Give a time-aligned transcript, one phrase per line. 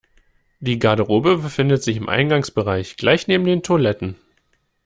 [0.59, 4.15] Die Garderobe befindet sich im Eingangsbereich, gleich neben den Toiletten.